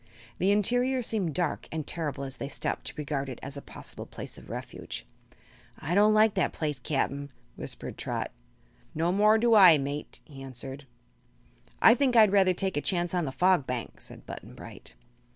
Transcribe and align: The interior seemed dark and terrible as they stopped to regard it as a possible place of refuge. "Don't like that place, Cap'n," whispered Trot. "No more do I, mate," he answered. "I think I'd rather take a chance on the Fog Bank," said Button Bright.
The 0.39 0.49
interior 0.49 1.03
seemed 1.03 1.35
dark 1.35 1.67
and 1.71 1.85
terrible 1.85 2.23
as 2.23 2.37
they 2.37 2.47
stopped 2.47 2.85
to 2.85 2.93
regard 2.97 3.29
it 3.29 3.37
as 3.43 3.55
a 3.55 3.61
possible 3.61 4.07
place 4.07 4.35
of 4.35 4.49
refuge. 4.49 5.05
"Don't 5.79 6.15
like 6.15 6.33
that 6.33 6.53
place, 6.53 6.79
Cap'n," 6.79 7.29
whispered 7.55 7.99
Trot. 7.99 8.31
"No 8.95 9.11
more 9.11 9.37
do 9.37 9.53
I, 9.53 9.77
mate," 9.77 10.19
he 10.25 10.41
answered. 10.41 10.87
"I 11.83 11.93
think 11.93 12.15
I'd 12.15 12.31
rather 12.31 12.55
take 12.55 12.77
a 12.77 12.81
chance 12.81 13.13
on 13.13 13.25
the 13.25 13.31
Fog 13.31 13.67
Bank," 13.67 14.01
said 14.01 14.25
Button 14.25 14.55
Bright. 14.55 14.95